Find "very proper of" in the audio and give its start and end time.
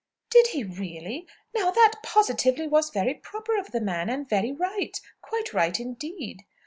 2.89-3.69